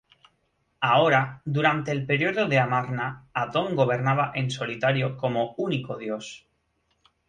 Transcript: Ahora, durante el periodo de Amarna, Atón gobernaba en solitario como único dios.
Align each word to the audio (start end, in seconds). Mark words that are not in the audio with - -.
Ahora, 0.79 1.43
durante 1.45 1.91
el 1.91 2.07
periodo 2.07 2.47
de 2.47 2.57
Amarna, 2.57 3.27
Atón 3.35 3.75
gobernaba 3.75 4.31
en 4.33 4.49
solitario 4.49 5.15
como 5.15 5.53
único 5.59 5.95
dios. 5.95 6.47